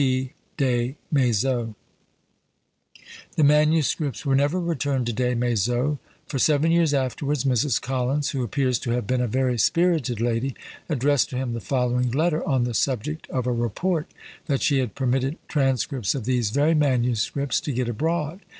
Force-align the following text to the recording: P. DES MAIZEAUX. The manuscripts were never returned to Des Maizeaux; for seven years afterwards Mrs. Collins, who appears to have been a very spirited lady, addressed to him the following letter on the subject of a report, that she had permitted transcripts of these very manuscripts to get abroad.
P. 0.01 0.33
DES 0.57 0.95
MAIZEAUX. 1.13 1.75
The 3.35 3.43
manuscripts 3.43 4.25
were 4.25 4.33
never 4.35 4.59
returned 4.59 5.05
to 5.05 5.13
Des 5.13 5.35
Maizeaux; 5.35 5.99
for 6.25 6.39
seven 6.39 6.71
years 6.71 6.91
afterwards 6.91 7.43
Mrs. 7.43 7.79
Collins, 7.79 8.31
who 8.31 8.41
appears 8.43 8.79
to 8.79 8.89
have 8.93 9.05
been 9.05 9.21
a 9.21 9.27
very 9.27 9.59
spirited 9.59 10.19
lady, 10.19 10.55
addressed 10.89 11.29
to 11.29 11.37
him 11.37 11.53
the 11.53 11.61
following 11.61 12.09
letter 12.09 12.43
on 12.49 12.63
the 12.63 12.73
subject 12.73 13.29
of 13.29 13.45
a 13.45 13.53
report, 13.53 14.07
that 14.47 14.63
she 14.63 14.79
had 14.79 14.95
permitted 14.95 15.37
transcripts 15.47 16.15
of 16.15 16.25
these 16.25 16.49
very 16.49 16.73
manuscripts 16.73 17.61
to 17.61 17.71
get 17.71 17.87
abroad. 17.87 18.39